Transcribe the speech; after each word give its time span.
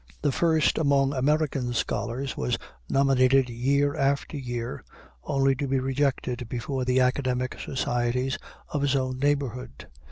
The 0.23 0.31
first 0.31 0.79
among 0.79 1.13
American 1.13 1.73
scholars 1.73 2.35
was 2.35 2.57
nominated 2.89 3.49
year 3.51 3.95
after 3.95 4.35
year, 4.35 4.83
only 5.25 5.53
to 5.53 5.67
be 5.67 5.79
rejected, 5.79 6.49
before 6.49 6.85
the 6.85 6.99
academic 6.99 7.59
societies 7.59 8.39
of 8.69 8.81
his 8.81 8.95
own 8.95 9.19
neighborhood. 9.19 9.85